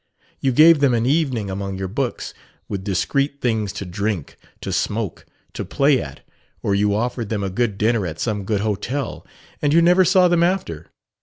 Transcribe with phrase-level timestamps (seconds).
[0.39, 2.33] You gave them an evening among your books,
[2.67, 6.21] with discreet things to drink, to smoke, to play at,
[6.63, 9.23] or you offered them a good dinner at some good hotel;
[9.61, 10.87] and you never saw them after